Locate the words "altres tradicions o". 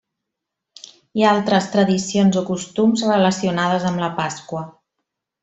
1.39-2.43